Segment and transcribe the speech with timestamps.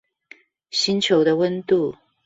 [0.71, 1.95] 星球的溫度